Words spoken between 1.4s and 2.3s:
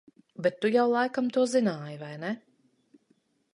zināji vai